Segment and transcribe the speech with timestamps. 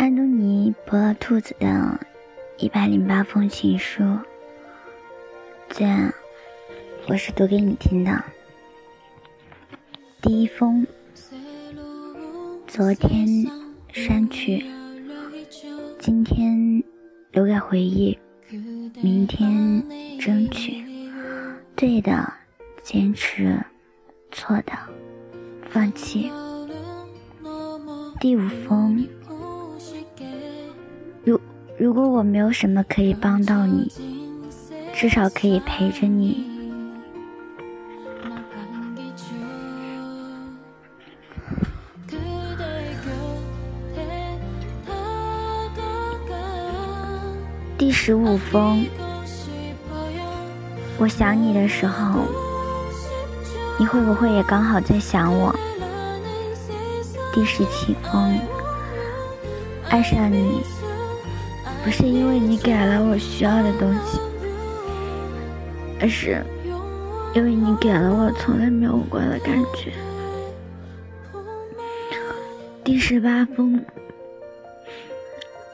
[0.00, 2.00] 安东尼·博勒兔子的
[2.56, 4.02] 一百零八封情书，
[5.68, 5.84] 这
[7.06, 8.24] 我是读给你听的。
[10.22, 10.86] 第一封，
[12.66, 13.46] 昨天
[13.92, 14.64] 删去，
[15.98, 16.82] 今天
[17.30, 18.18] 留给回忆，
[19.02, 19.84] 明天
[20.18, 20.82] 争取，
[21.76, 22.32] 对的
[22.82, 23.62] 坚持，
[24.32, 24.72] 错的
[25.68, 26.32] 放弃。
[28.18, 29.06] 第五封。
[31.80, 33.90] 如果我没有什么可以帮到你，
[34.92, 36.46] 至少可以陪着你。
[47.78, 48.84] 第十五封，
[50.98, 52.26] 我想你的时候，
[53.78, 55.50] 你会不会也刚好在想我？
[57.32, 58.38] 第十七封，
[59.88, 60.60] 爱上你。
[61.82, 64.20] 不是因为你给了我需要的东西，
[66.00, 66.44] 而是
[67.34, 69.92] 因为你给了我从来没有过的感觉。
[72.84, 73.82] 第十八封，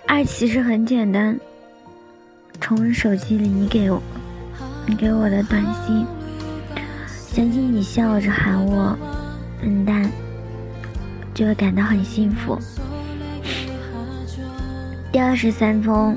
[0.06, 1.38] 爱其实很简单。
[2.60, 4.00] 重温手机里你给我、
[4.86, 6.06] 你给我的短信，
[7.08, 8.96] 想起你笑着喊我
[9.60, 10.10] “笨蛋”，
[11.34, 12.58] 就会感到很幸福。
[15.16, 16.14] 第二十三封，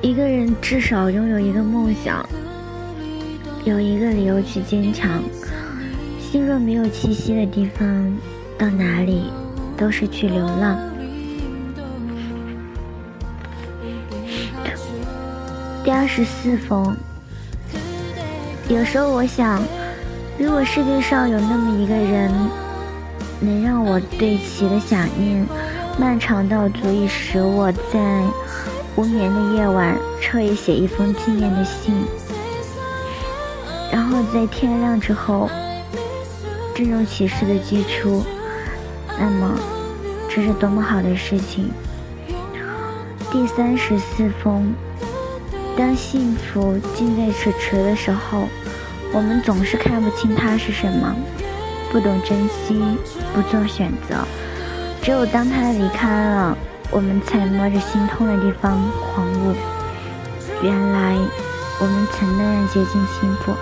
[0.00, 2.24] 一个人至少拥有一个梦想，
[3.64, 5.20] 有一个理由去坚强。
[6.20, 8.16] 心若没有栖息的地方，
[8.56, 9.24] 到哪里
[9.76, 10.78] 都是去流浪。
[15.82, 16.96] 第二十四封，
[18.68, 19.60] 有时候我想，
[20.38, 22.30] 如果世界上有那么一个人，
[23.40, 25.44] 能让我对其的想念。
[25.98, 28.22] 漫长到足以使我在
[28.96, 31.94] 无眠的夜晚彻夜写一封纪念的信，
[33.90, 35.48] 然后在天亮之后
[36.74, 38.24] 郑重其事的寄出。
[39.18, 39.54] 那么，
[40.28, 41.70] 这是多么好的事情！
[43.30, 44.74] 第三十四封，
[45.76, 48.48] 当幸福近在咫尺的时候，
[49.12, 51.14] 我们总是看不清它是什么，
[51.92, 52.82] 不懂珍惜，
[53.34, 54.16] 不做选择。
[55.02, 56.56] 只有当他离开了，
[56.92, 58.80] 我们才摸着心痛的地方
[59.12, 59.52] 狂舞。
[60.62, 61.18] 原来
[61.80, 63.52] 我们曾那样接近幸福。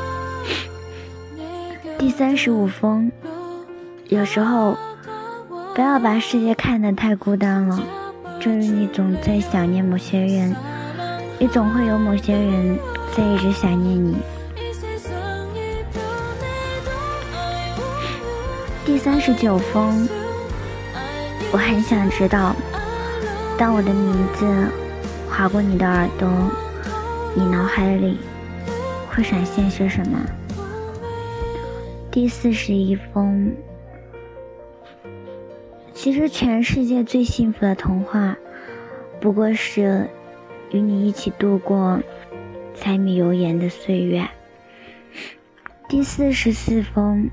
[1.98, 3.10] 第三十五封，
[4.08, 4.76] 有时候
[5.74, 7.80] 不要把世界看得太孤单了。
[8.38, 10.54] 正如你总在想念某些人，
[11.38, 12.78] 也总会有某些人
[13.16, 14.14] 在一直想念你。
[18.84, 20.06] 第三十九封。
[21.52, 22.54] 我很想知道，
[23.58, 24.68] 当我的名字
[25.28, 26.28] 划过你的耳朵，
[27.34, 28.18] 你脑海里
[29.10, 30.24] 会闪现些什么？
[32.08, 33.52] 第四十一封。
[35.92, 38.36] 其实，全世界最幸福的童话，
[39.20, 40.08] 不过是
[40.70, 42.00] 与你一起度过
[42.74, 44.24] 柴米油盐的岁月。
[45.88, 47.28] 第四十四封。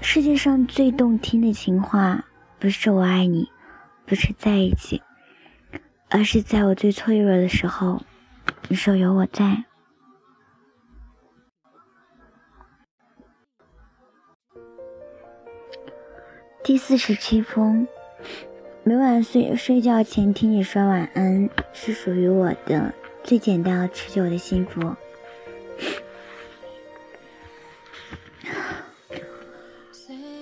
[0.00, 2.24] 世界上最动听的情话。
[2.60, 3.48] 不是我爱你，
[4.04, 5.00] 不是在一起，
[6.08, 8.02] 而是在我最脆弱的时候，
[8.66, 9.64] 你说有我在。
[16.64, 17.86] 第四十七封，
[18.82, 22.92] 每晚睡睡觉前听你说晚安，是属于我的
[23.22, 24.96] 最简单而持久的幸福。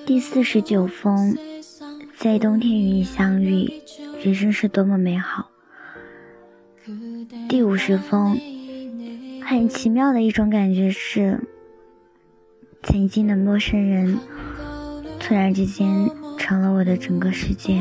[0.06, 1.37] 第四十九封。
[2.26, 3.72] 在冬天与你相遇，
[4.20, 5.48] 人生是多么美好。
[7.48, 8.37] 第五十封，
[9.44, 11.38] 很奇妙的一种感觉是，
[12.82, 14.19] 曾经的陌生人，
[15.20, 17.81] 突然之间成了我的整个世界。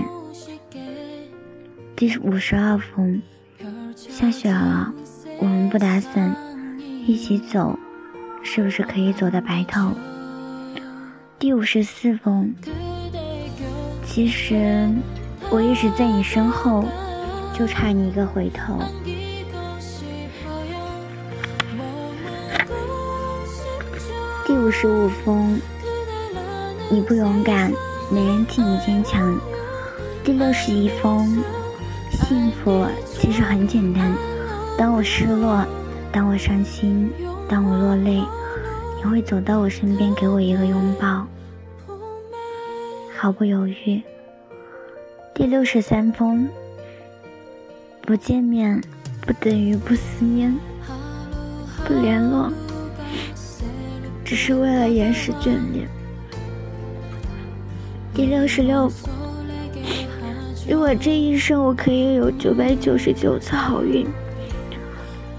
[1.96, 3.20] 第五十二封，
[3.96, 4.94] 下雪了，
[5.40, 6.38] 我们不打伞，
[7.08, 7.80] 一起走，
[8.44, 9.92] 是不是可以走到白头？
[11.40, 12.54] 第五十四封。
[14.16, 14.90] 其实
[15.50, 16.86] 我一直在你身后，
[17.54, 18.80] 就差你一个回头。
[24.48, 25.60] 第五十五封，
[26.90, 27.70] 你不勇敢，
[28.10, 29.38] 没人替你坚强。
[30.24, 31.44] 第六十一封，
[32.10, 32.86] 幸福
[33.20, 34.14] 其实很简单。
[34.78, 35.66] 当我失落，
[36.14, 37.12] 当我伤心，
[37.50, 38.24] 当我落泪，
[38.96, 41.28] 你会走到我身边，给我一个拥抱。
[43.18, 44.02] 毫不犹豫。
[45.34, 46.48] 第六十三封，
[48.02, 48.82] 不见面
[49.22, 50.54] 不等于不思念，
[51.86, 52.52] 不联络
[54.24, 55.88] 只是为了延时眷恋。
[58.14, 58.92] 第六十六，
[60.70, 64.06] 如果这一生我可以有九百九十九次好运，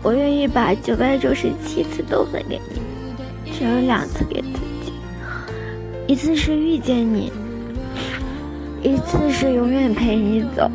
[0.02, 4.48] 我愿意把九百九十七次都分给你，只有两次给自
[4.84, 4.92] 己，
[6.06, 7.30] 一次是遇见你。
[8.82, 10.70] 一次是永远陪你走。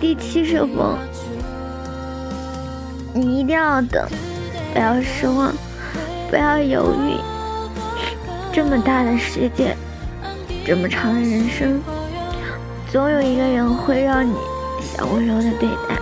[0.00, 0.96] 第七十封，
[3.14, 4.06] 你一定要等，
[4.72, 5.52] 不要失望，
[6.30, 7.16] 不要犹豫。
[8.52, 9.76] 这么大的世界，
[10.66, 11.80] 这么长的人生，
[12.90, 14.34] 总有一个人会让你
[14.82, 15.98] 想温柔的对待。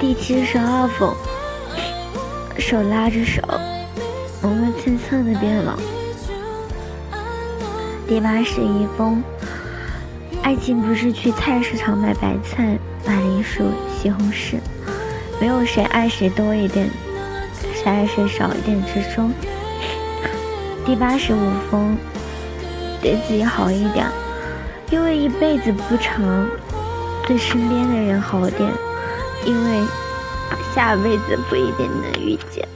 [0.00, 1.14] 第七十二封，
[2.58, 3.42] 手拉着手，
[4.42, 5.74] 我们蹭蹭的变老。
[8.08, 9.20] 第八十一封，
[10.40, 14.58] 爱情不是去菜市场买白菜、马铃薯、西红柿，
[15.40, 16.88] 没有谁爱谁多一点，
[17.74, 19.32] 谁爱谁少一点之中。
[20.84, 21.96] 第八十五封，
[23.02, 24.06] 对自己好一点，
[24.90, 26.46] 因为一辈子不长，
[27.26, 28.70] 对身边的人好点，
[29.44, 29.84] 因为
[30.72, 32.68] 下辈子不一定能遇见。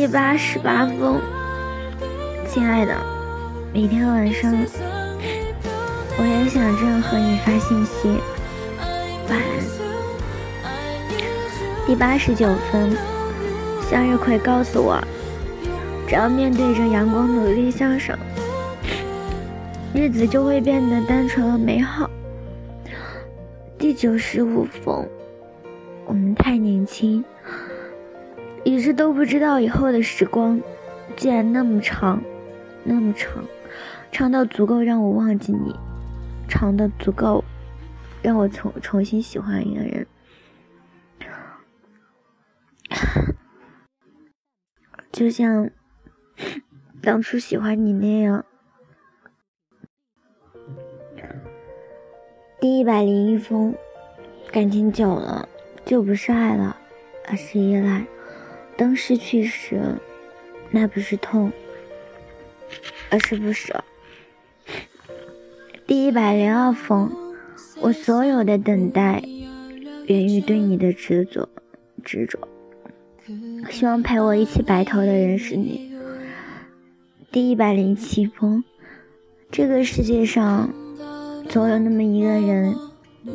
[0.00, 1.20] 第八十八封，
[2.48, 2.96] 亲爱的，
[3.70, 4.50] 每天晚上
[6.16, 8.08] 我也想这样和你发信息，
[9.28, 9.44] 晚安。
[11.86, 12.96] 第八十九分，
[13.90, 14.98] 向日葵告诉我，
[16.08, 18.18] 只要面对着阳光，努力向上，
[19.94, 22.08] 日子就会变得单纯而美好。
[23.76, 25.06] 第九十五封，
[26.06, 27.22] 我们太年轻。
[28.64, 30.60] 一直都不知道以后的时光，
[31.16, 32.22] 竟然那么长，
[32.84, 33.44] 那么长，
[34.12, 35.74] 长到足够让我忘记你，
[36.48, 37.44] 长的足够
[38.22, 40.06] 让我重重新喜欢一个人，
[45.10, 45.70] 就像
[47.02, 48.44] 当初喜欢你那样。
[52.60, 53.74] 第一百零一封，
[54.52, 55.48] 感情久了
[55.86, 56.76] 就不是爱了，
[57.26, 58.04] 而是依赖。
[58.80, 60.00] 当失去时，
[60.70, 61.52] 那不是痛，
[63.10, 63.84] 而是不舍。
[65.86, 67.12] 第一百零二封，
[67.82, 69.22] 我所有的等待
[70.06, 71.46] 源于对你的执着，
[72.02, 72.38] 执着。
[73.68, 75.92] 希望陪我一起白头的人是你。
[77.30, 78.64] 第一百零七封，
[79.50, 80.72] 这个世界上
[81.50, 82.74] 总有那么一个人，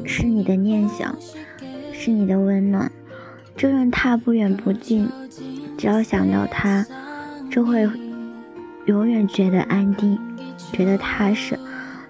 [0.06, 1.15] 是你的念想，
[1.94, 2.91] 是你的温暖。
[3.57, 5.09] 就算他不远不近，
[5.77, 6.85] 只要想到他，
[7.49, 7.89] 就会
[8.85, 10.19] 永远觉得安定，
[10.73, 11.57] 觉得踏实，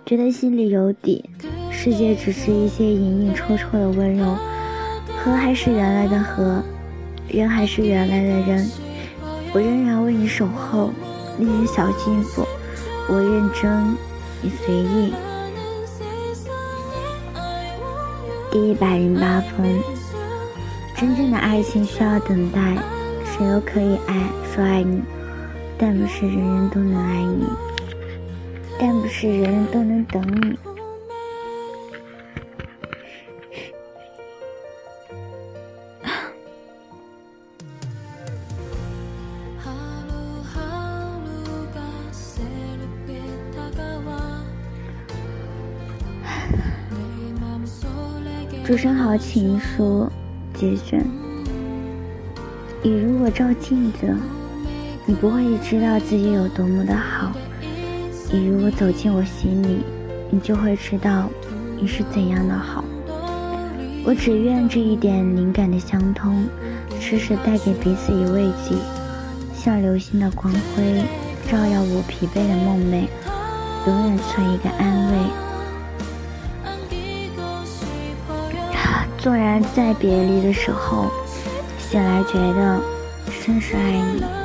[0.03, 1.29] 觉得心里有底。
[1.69, 4.35] 世界只是一些隐隐绰绰的温柔，
[5.23, 6.63] 河还是原来的河，
[7.27, 8.67] 人还是原来的人。
[9.53, 10.91] 我仍然为你守候，
[11.37, 12.43] 那些小幸福，
[13.07, 13.95] 我认真，
[14.41, 15.13] 你随意。
[18.51, 19.79] 第一百零八封。
[20.97, 22.77] 真正的爱情需要等待，
[23.25, 25.01] 谁都可以爱，说爱你，
[25.77, 27.45] 但不是人人都能爱你，
[28.79, 30.57] 但不是人人都能等你。
[48.65, 50.09] 朱生好情书。
[50.57, 51.05] 节选。
[52.81, 54.15] 你如果照镜子，
[55.05, 57.31] 你不会知道自己有多么的好；
[58.31, 59.83] 你如果走进我心里，
[60.29, 61.29] 你就会知道
[61.79, 62.83] 你是怎样的好。
[64.03, 66.47] 我只愿这一点灵感的相通，
[66.99, 68.75] 时时带给彼此以慰藉，
[69.55, 71.03] 像流星的光辉，
[71.49, 73.07] 照耀我疲惫的梦寐，
[73.87, 75.44] 永远存一个安慰。
[79.25, 81.09] 纵然在别离的时候，
[81.79, 82.79] 醒来觉得
[83.31, 84.44] 甚是爱你。